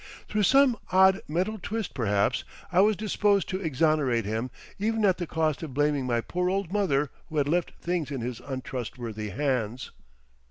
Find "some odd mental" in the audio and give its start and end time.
0.49-1.59